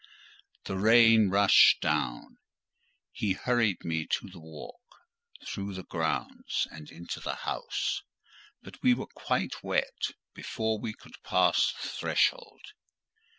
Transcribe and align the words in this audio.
The 0.65 0.77
rain 0.77 1.29
rushed 1.29 1.79
down. 1.79 2.39
He 3.11 3.33
hurried 3.33 3.85
me 3.85 4.01
up 4.11 4.31
the 4.31 4.39
walk, 4.39 4.81
through 5.45 5.75
the 5.75 5.83
grounds, 5.83 6.65
and 6.71 6.89
into 6.89 7.19
the 7.19 7.35
house; 7.35 8.01
but 8.63 8.81
we 8.81 8.95
were 8.95 9.05
quite 9.13 9.61
wet 9.63 10.07
before 10.33 10.79
we 10.79 10.93
could 10.95 11.21
pass 11.23 11.71
the 11.83 11.87
threshold. 11.87 12.63